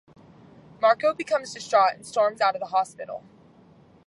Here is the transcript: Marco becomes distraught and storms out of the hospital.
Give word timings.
Marco 0.81 1.13
becomes 1.13 1.53
distraught 1.53 1.93
and 1.93 2.03
storms 2.07 2.41
out 2.41 2.55
of 2.55 2.59
the 2.59 2.65
hospital. 2.69 3.23